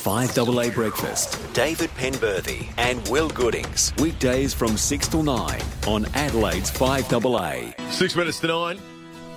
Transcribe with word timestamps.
5AA 0.00 0.72
Breakfast. 0.72 1.38
David 1.52 1.90
Penberthy 1.90 2.72
and 2.78 3.06
Will 3.08 3.28
Goodings. 3.28 3.92
Weekdays 3.98 4.54
from 4.54 4.78
6 4.78 5.08
till 5.08 5.22
9 5.22 5.60
on 5.86 6.06
Adelaide's 6.14 6.70
5AA. 6.70 7.92
Six 7.92 8.16
minutes 8.16 8.40
to 8.40 8.46
nine. 8.46 8.80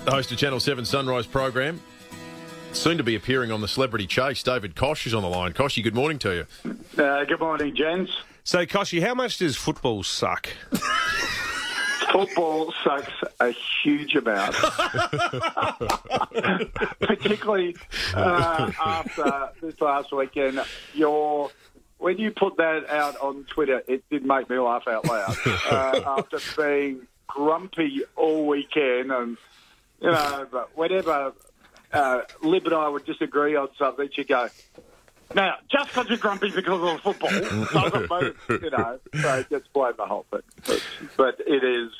The 0.06 0.12
host 0.12 0.32
of 0.32 0.38
Channel 0.38 0.62
7 0.62 0.86
Sunrise 0.86 1.28
program. 1.28 1.82
Soon 2.72 2.98
to 2.98 3.04
be 3.04 3.16
appearing 3.16 3.52
on 3.52 3.60
the 3.60 3.68
Celebrity 3.68 4.08
Chase. 4.08 4.42
David 4.42 4.74
Koch 4.76 5.06
is 5.06 5.14
on 5.14 5.22
the 5.22 5.28
line. 5.28 5.52
Koshy, 5.52 5.84
good 5.84 5.96
morning 5.96 6.18
to 6.20 6.34
you. 6.34 6.72
Uh, 6.98 7.26
good 7.26 7.42
morning, 7.42 7.76
gents. 7.76 8.16
So, 8.46 8.66
Koshy, 8.66 9.02
how 9.02 9.14
much 9.14 9.40
does 9.40 9.58
football 9.58 10.02
suck? 10.04 10.48
Football 12.14 12.74
sucks 12.84 13.12
a 13.40 13.50
huge 13.84 14.16
amount, 14.16 14.56
particularly 17.02 17.76
uh, 18.14 18.72
after 18.80 19.50
this 19.60 19.82
last 19.82 20.14
weekend. 20.14 20.62
Your 20.94 21.50
when 21.98 22.20
you 22.20 22.30
put 22.32 22.58
that 22.58 22.88
out 22.90 23.18
on 23.18 23.46
Twitter, 23.46 23.82
it 23.88 24.04
did 24.12 24.24
make 24.26 24.48
me 24.50 24.60
laugh 24.60 24.88
out 24.88 25.08
loud. 25.08 25.36
Uh, 25.46 26.02
after 26.20 26.38
being 26.56 27.08
grumpy 27.26 28.04
all 28.16 28.46
weekend, 28.46 29.12
and 29.12 29.38
you 30.00 30.12
know, 30.12 30.46
but 30.52 30.78
whenever 30.78 31.34
uh, 31.94 32.22
Lib 32.42 32.66
and 32.66 32.76
I 32.76 32.90
would 32.90 33.06
disagree 33.06 33.56
on 33.56 33.70
something, 33.78 34.10
she'd 34.14 34.28
go, 34.28 34.50
now, 35.36 35.56
just 35.72 35.90
because 35.90 36.10
you're 36.10 36.18
grumpy 36.18 36.52
because 36.52 36.82
of 36.82 37.02
football 37.02 37.30
doesn't 37.30 38.10
mean, 38.50 38.62
you 38.62 38.70
know, 38.70 39.00
so 39.22 39.46
just 39.50 39.72
blame 39.74 39.94
the 39.98 40.06
whole 40.06 40.26
thing. 40.32 40.42
But, 40.66 40.84
but 41.18 41.36
it 41.46 41.64
is, 41.64 41.92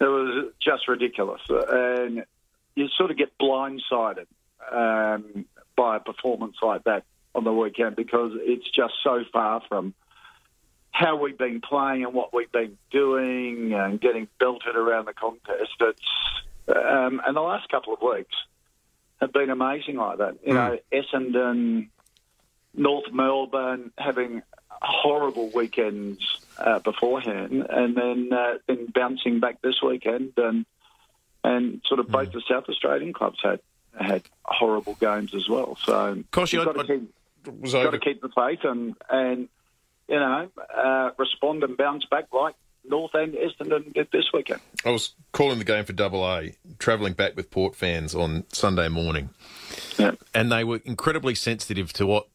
it 0.00 0.04
was 0.04 0.52
just 0.60 0.88
ridiculous. 0.88 1.40
And 1.48 2.24
you 2.74 2.88
sort 2.96 3.10
of 3.10 3.16
get 3.16 3.36
blindsided 3.38 4.26
um, 4.70 5.44
by 5.76 5.96
a 5.96 6.00
performance 6.00 6.56
like 6.62 6.84
that 6.84 7.04
on 7.34 7.44
the 7.44 7.52
weekend 7.52 7.96
because 7.96 8.32
it's 8.34 8.68
just 8.70 8.94
so 9.02 9.24
far 9.32 9.62
from 9.68 9.94
how 10.90 11.16
we've 11.16 11.38
been 11.38 11.60
playing 11.60 12.04
and 12.04 12.12
what 12.12 12.34
we've 12.34 12.52
been 12.52 12.76
doing 12.90 13.72
and 13.72 14.00
getting 14.00 14.28
belted 14.38 14.76
around 14.76 15.06
the 15.06 15.14
contest. 15.14 15.72
It's, 15.80 16.00
um, 16.68 17.20
and 17.26 17.34
the 17.34 17.40
last 17.40 17.68
couple 17.70 17.94
of 17.94 18.02
weeks 18.02 18.34
have 19.20 19.32
been 19.32 19.50
amazing 19.50 19.96
like 19.96 20.18
that. 20.18 20.36
You 20.46 20.52
know, 20.52 20.78
Essendon, 20.92 21.88
North 22.74 23.12
Melbourne 23.12 23.90
having 23.98 24.42
horrible 24.70 25.50
weekends 25.54 26.18
uh, 26.58 26.78
beforehand, 26.80 27.66
and 27.70 27.96
then 27.96 28.30
uh, 28.32 28.54
then 28.66 28.86
bouncing 28.94 29.40
back 29.40 29.60
this 29.62 29.80
weekend, 29.82 30.32
and 30.36 30.64
and 31.44 31.80
sort 31.86 32.00
of 32.00 32.08
both 32.08 32.32
the 32.32 32.42
South 32.48 32.68
Australian 32.68 33.12
clubs 33.12 33.38
had 33.42 33.60
had 33.98 34.22
horrible 34.44 34.94
games 35.00 35.34
as 35.34 35.48
well. 35.48 35.76
So 35.84 36.22
Koshy, 36.32 36.54
you've 36.54 36.62
I- 36.68 36.72
got 36.72 36.86
to 36.86 36.98
keep, 36.98 37.72
got 37.72 37.90
to 37.90 37.98
keep 37.98 38.22
the 38.22 38.30
faith 38.30 38.60
and 38.64 38.94
and 39.10 39.48
you 40.08 40.18
know 40.18 40.48
uh, 40.74 41.10
respond 41.18 41.62
and 41.64 41.76
bounce 41.76 42.04
back 42.06 42.26
like 42.32 42.54
North 42.88 43.14
and 43.14 43.34
Essendon 43.34 43.92
did 43.92 44.08
this 44.12 44.32
weekend. 44.32 44.60
I 44.84 44.90
was 44.90 45.14
calling 45.32 45.58
the 45.58 45.64
game 45.64 45.84
for 45.84 45.92
Double 45.92 46.24
A, 46.24 46.54
travelling 46.78 47.12
back 47.12 47.36
with 47.36 47.50
Port 47.50 47.76
fans 47.76 48.14
on 48.14 48.44
Sunday 48.52 48.88
morning, 48.88 49.30
Yeah. 49.98 50.12
and 50.34 50.50
they 50.50 50.64
were 50.64 50.80
incredibly 50.84 51.34
sensitive 51.36 51.92
to 51.94 52.06
what 52.06 52.26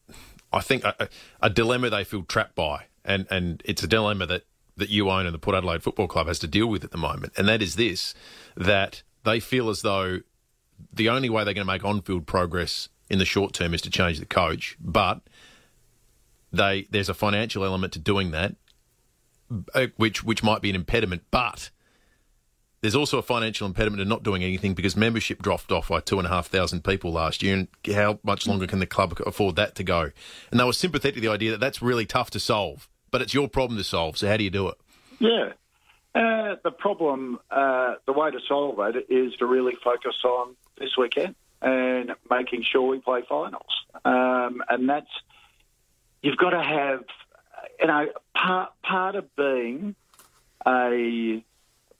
I 0.52 0.60
think 0.60 0.84
a, 0.84 1.08
a- 1.40 1.50
dilemma 1.50 1.90
they 1.90 2.04
feel 2.04 2.22
trapped 2.22 2.54
by, 2.54 2.84
and 3.04 3.26
and 3.30 3.62
it's 3.64 3.82
a 3.82 3.86
dilemma 3.86 4.26
that 4.26 4.44
that 4.76 4.88
you 4.88 5.10
own 5.10 5.26
and 5.26 5.34
the 5.34 5.38
Port 5.38 5.56
Adelaide 5.56 5.82
Football 5.82 6.06
Club 6.08 6.28
has 6.28 6.38
to 6.38 6.46
deal 6.46 6.66
with 6.68 6.84
at 6.84 6.90
the 6.90 6.98
moment, 6.98 7.32
and 7.36 7.48
that 7.48 7.62
is 7.62 7.76
this: 7.76 8.14
that 8.56 9.02
they 9.24 9.40
feel 9.40 9.68
as 9.68 9.82
though 9.82 10.20
the 10.92 11.08
only 11.08 11.28
way 11.28 11.44
they're 11.44 11.54
going 11.54 11.66
to 11.66 11.72
make 11.72 11.84
on-field 11.84 12.26
progress 12.26 12.88
in 13.10 13.18
the 13.18 13.24
short 13.24 13.52
term 13.52 13.74
is 13.74 13.82
to 13.82 13.90
change 13.90 14.20
the 14.20 14.26
coach, 14.26 14.76
but 14.80 15.22
they 16.52 16.86
there's 16.90 17.08
a 17.08 17.14
financial 17.14 17.64
element 17.64 17.92
to 17.92 17.98
doing 17.98 18.30
that, 18.30 18.54
uh, 19.74 19.86
which 19.96 20.24
which 20.24 20.42
might 20.42 20.62
be 20.62 20.70
an 20.70 20.76
impediment, 20.76 21.22
but 21.30 21.70
there's 22.80 22.94
also 22.94 23.18
a 23.18 23.22
financial 23.22 23.66
impediment 23.66 24.00
to 24.00 24.04
not 24.04 24.22
doing 24.22 24.44
anything 24.44 24.74
because 24.74 24.96
membership 24.96 25.42
dropped 25.42 25.72
off 25.72 25.88
by 25.88 26.00
two 26.00 26.18
and 26.18 26.26
a 26.26 26.30
half 26.30 26.46
thousand 26.46 26.84
people 26.84 27.12
last 27.12 27.42
year, 27.42 27.54
and 27.54 27.68
how 27.94 28.18
much 28.22 28.46
longer 28.46 28.66
can 28.66 28.78
the 28.78 28.86
club 28.86 29.18
afford 29.26 29.56
that 29.56 29.74
to 29.76 29.84
go? 29.84 30.10
And 30.50 30.60
they 30.60 30.64
were 30.64 30.72
sympathetic 30.72 31.16
to 31.16 31.20
the 31.20 31.28
idea 31.28 31.50
that 31.50 31.60
that's 31.60 31.82
really 31.82 32.06
tough 32.06 32.30
to 32.30 32.40
solve, 32.40 32.88
but 33.10 33.20
it's 33.20 33.34
your 33.34 33.48
problem 33.48 33.78
to 33.78 33.84
solve. 33.84 34.16
So 34.16 34.28
how 34.28 34.36
do 34.36 34.44
you 34.44 34.50
do 34.50 34.68
it? 34.68 34.76
Yeah. 35.18 35.52
Uh, 36.14 36.56
the 36.64 36.70
problem, 36.70 37.38
uh, 37.50 37.94
the 38.06 38.12
way 38.12 38.30
to 38.30 38.38
solve 38.48 38.78
it 38.94 39.06
is 39.08 39.34
to 39.34 39.46
really 39.46 39.74
focus 39.82 40.16
on 40.24 40.56
this 40.78 40.96
weekend 40.96 41.34
and 41.60 42.12
making 42.30 42.62
sure 42.62 42.82
we 42.82 42.98
play 43.00 43.22
finals. 43.28 43.84
Um, 44.04 44.62
and 44.68 44.88
that's, 44.88 45.10
you've 46.22 46.36
got 46.36 46.50
to 46.50 46.62
have, 46.62 47.04
you 47.80 47.86
know, 47.88 48.06
part, 48.34 48.70
part 48.82 49.16
of 49.16 49.34
being 49.36 49.96
a 50.66 51.44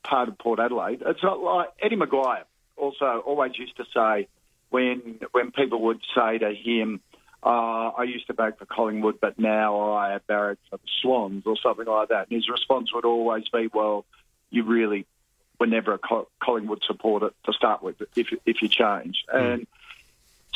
part 0.09 0.29
of 0.29 0.39
Port 0.39 0.59
Adelaide, 0.59 1.03
it's 1.05 1.23
not 1.23 1.41
like 1.41 1.69
Eddie 1.81 1.97
McGuire 1.97 2.45
also 2.77 3.23
always 3.27 3.59
used 3.59 3.77
to 3.77 3.85
say 3.95 4.29
when, 4.71 5.21
when 5.33 5.51
people 5.51 5.83
would 5.83 6.01
say 6.15 6.39
to 6.39 6.55
him, 6.55 7.01
uh, 7.43 7.91
I 7.97 8.03
used 8.05 8.27
to 8.27 8.35
back 8.35 8.59
for 8.59 8.67
Collingwood, 8.67 9.21
but 9.21 9.39
now 9.39 9.93
I 9.93 10.19
barrack 10.27 10.59
for 10.71 10.77
the 10.77 10.89
Swans 11.01 11.45
or 11.47 11.57
something 11.57 11.87
like 11.87 12.09
that. 12.09 12.29
And 12.29 12.37
his 12.37 12.49
response 12.49 12.93
would 12.93 13.05
always 13.05 13.49
be, 13.49 13.69
well, 13.73 14.05
you 14.51 14.65
really 14.65 15.07
were 15.61 15.67
never 15.67 15.95
a 15.95 16.25
Collingwood 16.43 16.83
supporter 16.87 17.31
to 17.45 17.53
start 17.53 17.83
with 17.83 17.97
if, 18.17 18.33
if 18.45 18.63
you 18.63 18.69
change. 18.69 19.25
And 19.33 19.67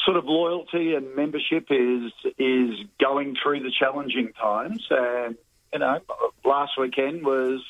sort 0.04 0.16
of 0.16 0.24
loyalty 0.24 0.94
and 0.94 1.14
membership 1.14 1.66
is 1.70 2.12
is 2.38 2.84
going 3.00 3.36
through 3.40 3.60
the 3.60 3.70
challenging 3.70 4.32
times. 4.32 4.84
And, 4.90 5.36
you 5.72 5.78
know, 5.78 6.00
last 6.44 6.72
weekend 6.78 7.24
was 7.24 7.62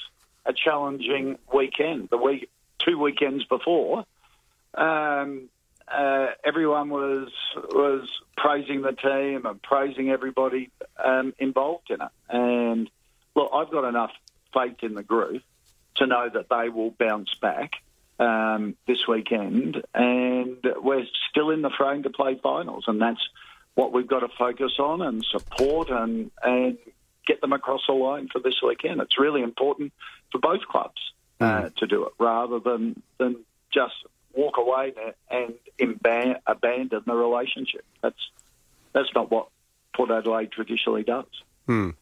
a 0.44 0.52
challenging 0.52 1.38
weekend. 1.52 2.08
The 2.10 2.16
week, 2.16 2.50
two 2.78 2.98
weekends 2.98 3.44
before, 3.44 4.04
um, 4.74 5.48
uh, 5.88 6.28
everyone 6.44 6.88
was 6.88 7.28
was 7.54 8.08
praising 8.36 8.82
the 8.82 8.92
team 8.92 9.46
and 9.46 9.60
praising 9.62 10.10
everybody 10.10 10.70
um, 11.02 11.34
involved 11.38 11.90
in 11.90 12.00
it. 12.00 12.08
And 12.28 12.90
look, 13.34 13.50
I've 13.52 13.70
got 13.70 13.88
enough 13.88 14.12
faith 14.54 14.82
in 14.82 14.94
the 14.94 15.02
group 15.02 15.42
to 15.96 16.06
know 16.06 16.28
that 16.32 16.48
they 16.48 16.68
will 16.68 16.90
bounce 16.90 17.34
back 17.34 17.72
um, 18.18 18.76
this 18.86 19.06
weekend, 19.06 19.82
and 19.94 20.56
we're 20.76 21.06
still 21.30 21.50
in 21.50 21.62
the 21.62 21.70
frame 21.70 22.04
to 22.04 22.10
play 22.10 22.38
finals, 22.42 22.84
and 22.86 23.00
that's 23.00 23.20
what 23.74 23.92
we've 23.92 24.06
got 24.06 24.20
to 24.20 24.28
focus 24.38 24.72
on 24.78 25.02
and 25.02 25.24
support 25.24 25.90
and 25.90 26.30
and 26.42 26.78
get 27.26 27.40
them 27.40 27.52
across 27.52 27.82
the 27.86 27.94
line 27.94 28.28
for 28.32 28.40
this 28.40 28.60
weekend. 28.62 29.00
It's 29.00 29.18
really 29.18 29.42
important 29.42 29.92
for 30.30 30.38
both 30.38 30.62
clubs 30.62 31.12
uh, 31.40 31.70
to 31.76 31.86
do 31.86 32.06
it 32.06 32.12
rather 32.18 32.58
than 32.58 33.02
than 33.18 33.44
just 33.72 33.94
walk 34.34 34.58
away 34.58 34.92
and 35.30 35.54
abandon 36.46 37.02
the 37.06 37.14
relationship. 37.14 37.84
That's 38.02 38.30
that's 38.92 39.08
not 39.14 39.30
what 39.30 39.48
Port 39.94 40.10
Adelaide 40.10 40.52
traditionally 40.52 41.02
does. 41.02 41.26
Hm. 41.66 41.96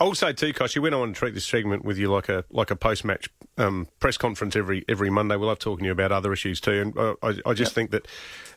Also, 0.00 0.32
too, 0.32 0.52
Kosh, 0.52 0.74
you 0.74 0.82
went 0.82 0.94
on 0.94 1.08
to 1.08 1.14
treat 1.14 1.34
this 1.34 1.46
segment 1.46 1.84
with 1.84 1.98
you 1.98 2.10
like 2.10 2.28
a 2.28 2.44
like 2.50 2.70
a 2.70 2.76
post 2.76 3.04
match 3.04 3.28
um, 3.58 3.86
press 4.00 4.16
conference 4.16 4.56
every 4.56 4.84
every 4.88 5.10
Monday. 5.10 5.36
We 5.36 5.46
love 5.46 5.58
talking 5.58 5.84
to 5.84 5.86
you 5.86 5.92
about 5.92 6.12
other 6.12 6.32
issues 6.32 6.60
too, 6.60 6.72
and 6.72 6.98
uh, 6.98 7.14
I, 7.22 7.50
I 7.50 7.54
just 7.54 7.74
think 7.74 7.90
that 7.90 8.06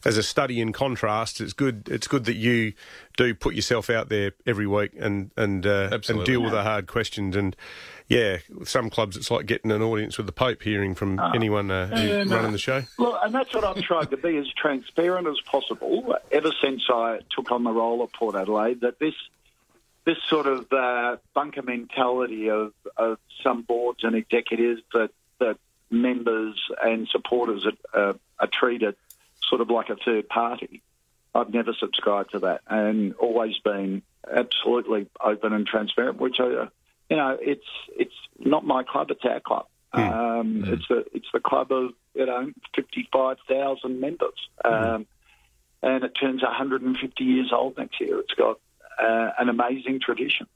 as 0.05 0.17
a 0.17 0.23
study 0.23 0.61
in 0.61 0.71
contrast, 0.71 1.41
it's 1.41 1.53
good. 1.53 1.89
It's 1.89 2.07
good 2.07 2.25
that 2.25 2.35
you 2.35 2.73
do 3.17 3.33
put 3.35 3.55
yourself 3.55 3.89
out 3.89 4.09
there 4.09 4.31
every 4.45 4.67
week 4.67 4.91
and 4.97 5.31
and 5.35 5.65
uh, 5.65 5.99
and 6.07 6.23
deal 6.23 6.41
with 6.41 6.51
the 6.51 6.63
hard 6.63 6.87
questions. 6.87 7.35
And 7.35 7.55
yeah, 8.07 8.37
some 8.63 8.89
clubs 8.89 9.17
it's 9.17 9.29
like 9.29 9.45
getting 9.45 9.71
an 9.71 9.81
audience 9.81 10.17
with 10.17 10.27
the 10.27 10.31
Pope 10.31 10.61
hearing 10.61 10.95
from 10.95 11.19
anyone 11.33 11.71
uh, 11.71 11.87
who's 11.87 12.09
yeah, 12.09 12.23
no. 12.23 12.35
running 12.37 12.51
the 12.51 12.57
show. 12.57 12.83
Look, 12.97 13.19
and 13.23 13.33
that's 13.33 13.53
what 13.53 13.63
I've 13.63 13.83
tried 13.83 14.11
to 14.11 14.17
be 14.17 14.37
as 14.37 14.47
transparent 14.55 15.27
as 15.27 15.39
possible 15.41 16.15
ever 16.31 16.51
since 16.63 16.83
I 16.89 17.19
took 17.35 17.51
on 17.51 17.63
the 17.63 17.71
role 17.71 18.03
at 18.03 18.13
Port 18.13 18.35
Adelaide. 18.35 18.81
That 18.81 18.99
this 18.99 19.15
this 20.05 20.17
sort 20.29 20.47
of 20.47 20.71
uh, 20.71 21.17
bunker 21.33 21.63
mentality 21.63 22.49
of, 22.49 22.73
of 22.95 23.17
some 23.43 23.63
boards 23.63 24.03
and 24.03 24.15
executives 24.15 24.81
that 24.93 25.09
that 25.39 25.57
members 25.89 26.55
and 26.83 27.07
supporters 27.07 27.65
are, 27.65 28.09
uh, 28.09 28.13
are 28.39 28.47
treated 28.47 28.95
sort 29.49 29.61
of 29.61 29.69
like 29.69 29.89
a 29.89 29.95
third 29.95 30.27
party. 30.29 30.81
I've 31.33 31.53
never 31.53 31.73
subscribed 31.73 32.31
to 32.31 32.39
that, 32.39 32.61
and 32.67 33.13
always 33.15 33.57
been 33.59 34.03
absolutely 34.31 35.07
open 35.19 35.53
and 35.53 35.67
transparent. 35.67 36.17
Which 36.19 36.39
I, 36.39 36.67
you 37.09 37.17
know, 37.17 37.37
it's 37.41 37.67
it's 37.97 38.15
not 38.39 38.65
my 38.65 38.83
club; 38.83 39.11
it's 39.11 39.25
our 39.25 39.39
club. 39.39 39.67
Um, 39.93 40.63
It's 40.65 40.87
the 40.87 41.05
it's 41.13 41.27
the 41.33 41.39
club 41.39 41.71
of 41.71 41.91
you 42.13 42.25
know 42.25 42.51
fifty 42.73 43.07
five 43.11 43.37
thousand 43.47 43.99
members, 43.99 44.49
um, 44.63 45.05
and 45.81 46.03
it 46.03 46.13
turns 46.15 46.41
one 46.41 46.53
hundred 46.53 46.81
and 46.83 46.97
fifty 46.97 47.23
years 47.25 47.51
old 47.51 47.77
next 47.77 47.99
year. 47.99 48.19
It's 48.19 48.33
got 48.33 48.59
uh, 49.01 49.31
an 49.37 49.49
amazing 49.49 49.99
tradition. 49.99 50.47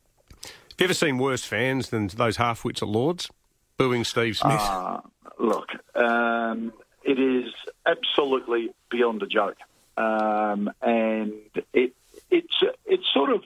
Have 0.44 0.80
you 0.80 0.84
ever 0.86 0.94
seen 0.94 1.18
worse 1.18 1.44
fans 1.44 1.90
than 1.90 2.08
those 2.08 2.38
half 2.38 2.64
wits 2.64 2.82
at 2.82 2.88
Lord's 2.88 3.30
booing 3.78 4.04
Steve 4.04 4.38
Smith? 4.38 4.62
Uh, 4.62 5.02
look, 5.38 5.70
um, 5.96 6.72
it 7.04 7.20
is 7.20 7.54
absolutely 7.86 8.70
beyond 8.90 9.22
a 9.24 9.28
joke, 9.28 9.58
um, 9.98 10.72
and 10.82 11.34
it 11.74 11.94
it's 12.32 12.64
it's 12.86 13.06
sort 13.14 13.32
of, 13.32 13.44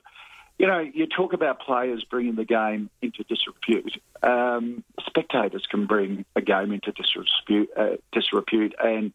you 0.60 0.68
know, 0.68 0.80
you 0.80 1.08
talk 1.08 1.34
about 1.34 1.60
players 1.60 2.04
bringing 2.04 2.36
the 2.36 2.46
game 2.46 2.90
into 3.02 3.24
disrepute. 3.24 4.00
Um, 4.22 4.84
spectators 5.06 5.66
can 5.70 5.86
bring 5.86 6.26
a 6.36 6.42
game 6.42 6.72
into 6.72 6.92
disrepute, 6.92 7.70
uh, 7.76 7.98
disrepute 8.12 8.76
and 8.84 9.12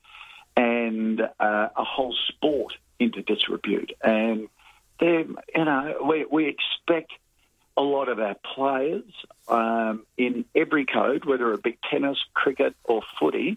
and 0.57 1.21
uh, 1.21 1.69
a 1.77 1.85
whole 1.85 2.15
sport 2.27 2.75
into 2.99 3.23
disrepute. 3.23 3.93
And 4.03 4.49
you 5.01 5.37
know, 5.55 5.97
we 6.09 6.27
we 6.31 6.49
expect 6.49 7.13
a 7.77 7.83
lot 7.83 8.09
of 8.09 8.19
our 8.19 8.35
players 8.55 9.05
um, 9.47 10.05
in 10.17 10.45
every 10.55 10.85
code, 10.85 11.25
whether 11.25 11.53
it 11.55 11.63
be 11.63 11.79
tennis, 11.89 12.19
cricket, 12.35 12.75
or 12.85 13.03
footy, 13.21 13.57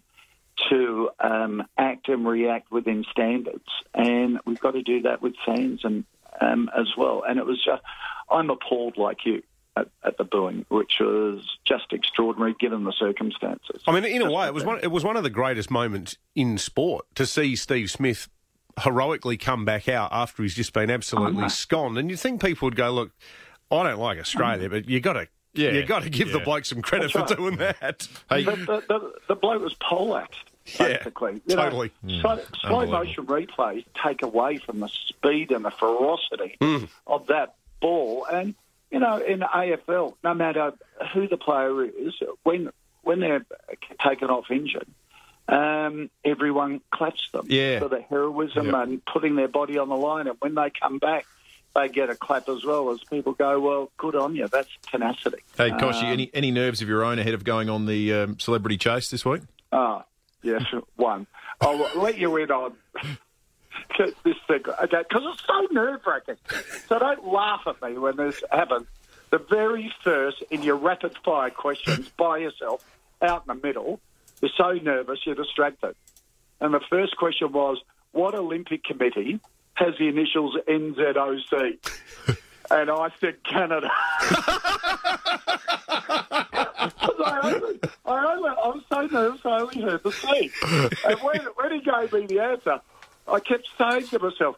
to 0.70 1.10
um, 1.20 1.64
act 1.76 2.08
and 2.08 2.26
react 2.28 2.72
within 2.72 3.04
standards. 3.12 3.66
And 3.96 4.40
we've 4.46 4.60
got 4.60 4.72
to 4.72 4.84
do 4.84 5.02
that 5.02 5.24
with 5.24 5.34
fans 5.44 5.82
and 5.84 6.06
um, 6.40 6.70
as 6.78 6.88
well. 6.96 7.24
And 7.28 7.40
it 7.40 7.46
was 7.46 7.62
just, 7.64 7.82
I'm 8.30 8.50
appalled 8.50 8.98
like 8.98 9.26
you. 9.26 9.44
At, 9.74 9.88
at, 10.04 10.18
the 10.18 10.26
booing, 10.26 10.66
which 10.68 10.96
was 11.00 11.48
just 11.64 11.94
extraordinary 11.94 12.54
given 12.60 12.84
the 12.84 12.92
circumstances. 12.92 13.82
I 13.88 13.94
mean, 13.94 14.04
in 14.04 14.22
a 14.22 14.30
way, 14.30 14.46
it 14.46 14.54
was 14.54 14.66
one. 14.66 14.82
It 14.84 14.92
was 14.92 15.06
one 15.06 15.16
of 15.16 15.24
the 15.24 15.30
greatest 15.30 15.72
moments 15.72 16.18
in 16.36 16.58
sport 16.58 17.06
to 17.16 17.26
see 17.26 17.56
Steve 17.56 17.90
Smith 17.90 18.28
heroically 18.82 19.38
come 19.38 19.66
back 19.66 19.88
out 19.88 20.10
after 20.12 20.44
he's 20.44 20.56
just 20.56 20.74
been 20.74 20.90
absolutely 20.90 21.44
oh, 21.44 21.96
And 21.96 22.10
you 22.10 22.18
think 22.18 22.42
people 22.42 22.68
would 22.68 22.76
go, 22.76 22.92
"Look, 22.92 23.12
I 23.72 23.84
don't 23.84 24.00
like 24.00 24.20
Australia, 24.20 24.70
but 24.70 24.90
you 24.90 25.00
got 25.00 25.14
to 25.14 25.28
yeah. 25.54 25.72
you 25.72 25.86
got 25.86 26.04
to 26.04 26.10
give 26.10 26.28
yeah. 26.28 26.34
the 26.34 26.40
bloke 26.40 26.66
some 26.66 26.82
credit 26.82 27.12
That's 27.14 27.30
for 27.30 27.36
right. 27.36 27.38
doing 27.38 27.58
that. 27.58 28.08
Hey. 28.30 28.44
The, 28.44 28.52
the, 28.52 28.84
the, 28.88 29.14
the, 29.30 29.36
bloke 29.36 29.62
was 29.62 29.74
poleaxed, 29.76 30.46
basically. 30.78 31.42
Yeah, 31.46 31.56
totally. 31.56 31.92
Know, 32.04 32.22
mm. 32.22 32.60
slow 32.62 32.86
motion 32.86 33.26
replays 33.26 33.86
take 34.02 34.22
away 34.22 34.58
from 34.58 34.80
the 34.80 34.88
speed 34.88 35.52
and 35.52 35.66
the 35.66 35.72
ferocity 35.72 36.58
mm. 36.62 36.88
of 37.08 37.28
that 37.28 37.56
ball. 37.82 38.26
And, 38.32 38.56
you 38.90 39.00
know, 39.00 39.18
in 39.18 39.40
AFL, 39.40 40.16
no 40.24 40.34
matter 40.34 40.74
who 41.14 41.28
the 41.28 41.38
player 41.38 41.84
is, 41.84 42.14
when 42.44 42.70
when 43.04 43.20
they're 43.20 43.46
taken 44.04 44.30
off 44.30 44.52
injured, 44.52 44.88
um, 45.48 46.10
everyone 46.24 46.82
claps 46.92 47.30
them 47.32 47.46
yeah. 47.50 47.80
for 47.80 47.90
the 47.90 48.02
heroism 48.02 48.68
yep. 48.68 48.76
and 48.76 49.06
putting 49.06 49.36
their 49.36 49.48
body 49.48 49.78
on 49.78 49.90
the 49.90 49.96
line. 49.96 50.28
And 50.28 50.38
when 50.40 50.56
they 50.56 50.72
come 50.72 51.00
back, 51.00 51.26
they 51.76 51.88
get 51.90 52.10
a 52.10 52.16
clap 52.16 52.50
as 52.50 52.66
well 52.66 52.90
as 52.90 53.04
people 53.04 53.34
go, 53.34 53.60
well, 53.60 53.92
good 53.98 54.16
on 54.16 54.36
you. 54.36 54.48
That's 54.48 54.70
tenacity. 54.92 55.38
Hey, 55.58 55.72
Koshi, 55.72 56.04
um, 56.04 56.06
any 56.06 56.32
any 56.34 56.52
nerves 56.52 56.82
of 56.82 56.90
your 56.90 57.04
own 57.04 57.20
ahead 57.20 57.34
of 57.34 57.44
going 57.44 57.70
on 57.70 57.86
the 57.86 58.14
um, 58.14 58.40
celebrity 58.40 58.78
chase 58.78 59.10
this 59.10 59.26
week? 59.26 59.42
Oh, 59.72 60.04
yes, 60.44 60.64
one. 60.96 61.28
I'll 61.62 61.78
let 61.96 62.18
you 62.18 62.36
in 62.38 62.52
on 62.52 62.74
this 63.98 64.36
thing, 64.48 64.64
okay? 64.84 65.04
Because 65.08 65.24
it's 65.34 65.44
so 65.46 65.68
nerve 65.72 66.02
wracking. 66.06 66.36
So 66.88 67.00
don't 67.00 67.26
laugh 67.28 67.62
at 67.68 67.82
me 67.82 67.98
when 67.98 68.18
this 68.18 68.44
happens. 68.52 68.88
The 69.30 69.38
very 69.38 69.94
first 70.04 70.44
in 70.50 70.64
your 70.64 70.76
rapid 70.76 71.16
fire 71.24 71.52
questions 71.52 72.10
by 72.18 72.40
yourself 72.40 72.84
out 73.22 73.44
in 73.48 73.56
the 73.56 73.68
middle, 73.68 74.02
you're 74.42 74.52
so 74.58 74.72
nervous 74.74 75.20
you're 75.26 75.36
distracted. 75.36 75.96
And 76.60 76.74
the 76.74 76.82
first 76.90 77.18
question 77.18 77.52
was, 77.52 77.80
what 78.12 78.36
Olympic 78.36 78.84
committee 78.84 79.40
has 79.76 79.96
the 79.98 80.08
initials 80.08 80.56
NZOC. 80.68 81.78
and 82.72 82.90
I 82.90 83.10
said 83.20 83.44
Canada. 83.44 83.90
I, 87.24 87.40
only, 87.44 87.80
I, 88.06 88.34
only, 88.34 88.50
I 88.50 88.68
was 88.68 88.84
so 88.92 89.02
nervous 89.08 89.42
I 89.46 89.60
only 89.62 89.82
heard 89.82 90.04
the 90.04 90.12
C. 90.12 90.52
And 91.06 91.20
when, 91.22 91.42
when 91.56 91.72
he 91.72 91.80
gave 91.80 92.14
me 92.14 92.26
the 92.28 92.40
answer, 92.40 92.80
I 93.28 93.40
kept 93.40 93.68
saying 93.78 94.08
to 94.08 94.20
myself, 94.20 94.58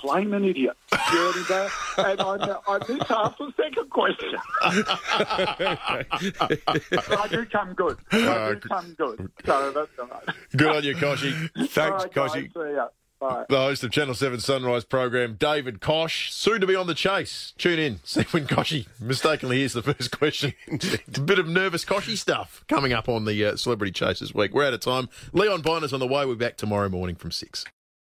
flame 0.00 0.32
an 0.34 0.44
idiot. 0.44 0.76
and 0.90 2.20
I, 2.20 2.56
I 2.66 2.78
missed 2.88 3.02
half 3.08 3.36
the 3.38 3.52
second 3.56 3.90
question. 3.90 4.34
I 7.10 7.28
do 7.30 7.44
come 7.46 7.74
good. 7.74 7.98
I 8.12 8.54
do 8.54 8.60
come 8.60 8.94
good. 8.98 9.30
So 9.44 9.72
that's 9.72 9.90
all 9.98 10.06
right. 10.06 10.36
Good 10.56 10.76
on 10.76 10.84
you, 10.84 10.94
Koshi. 10.94 11.50
Thanks, 11.68 12.04
right, 12.04 12.12
Koshi. 12.12 12.52
Guys, 12.54 12.88
the 13.50 13.58
host 13.58 13.84
of 13.84 13.90
Channel 13.90 14.14
7 14.14 14.40
Sunrise 14.40 14.84
program, 14.86 15.34
David 15.38 15.82
Koch, 15.82 16.30
soon 16.32 16.62
to 16.62 16.66
be 16.66 16.74
on 16.74 16.86
the 16.86 16.94
chase. 16.94 17.52
Tune 17.58 17.78
in, 17.78 18.00
see 18.02 18.22
when 18.30 18.46
Koshy 18.46 18.86
mistakenly 18.98 19.58
hears 19.58 19.74
the 19.74 19.82
first 19.82 20.10
question. 20.10 20.54
a 21.14 21.20
bit 21.20 21.38
of 21.38 21.46
nervous 21.46 21.84
Koshy 21.84 22.16
stuff 22.16 22.64
coming 22.66 22.94
up 22.94 23.10
on 23.10 23.26
the 23.26 23.44
uh, 23.44 23.56
Celebrity 23.56 23.92
Chase 23.92 24.20
this 24.20 24.34
week. 24.34 24.54
We're 24.54 24.66
out 24.66 24.72
of 24.72 24.80
time. 24.80 25.10
Leon 25.34 25.60
Byner's 25.60 25.92
on 25.92 26.00
the 26.00 26.06
way. 26.06 26.24
We're 26.24 26.34
back 26.34 26.56
tomorrow 26.56 26.88
morning 26.88 27.14
from 27.14 27.30
6. 27.30 27.66